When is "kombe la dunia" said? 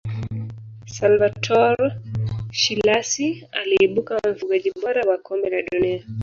5.17-6.03